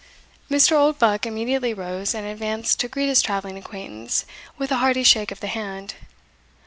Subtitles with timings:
[0.49, 0.71] Mr.
[0.71, 4.25] Oldbuck immediately rose, and advanced to greet his travelling acquaintance
[4.57, 5.93] with a hearty shake of the hand.